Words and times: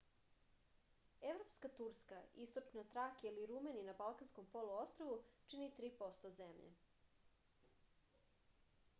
европска 1.31 1.69
турска 1.79 2.21
источна 2.45 2.83
тракија 2.93 3.31
или 3.33 3.43
румелија 3.51 3.83
на 3.89 3.93
балканском 3.99 4.47
полуострву 4.55 5.17
чини 5.53 5.67
3% 5.81 6.33
земље 6.39 6.71